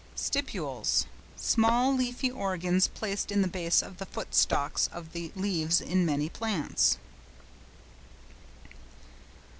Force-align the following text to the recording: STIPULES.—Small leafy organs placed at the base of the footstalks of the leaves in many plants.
STIPULES.—Small 0.15 1.95
leafy 1.95 2.31
organs 2.31 2.87
placed 2.87 3.31
at 3.31 3.39
the 3.43 3.47
base 3.47 3.83
of 3.83 3.97
the 3.97 4.07
footstalks 4.07 4.87
of 4.87 5.11
the 5.13 5.31
leaves 5.35 5.79
in 5.79 6.07
many 6.07 6.27
plants. 6.27 6.97